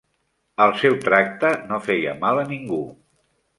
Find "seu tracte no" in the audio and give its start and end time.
0.83-1.81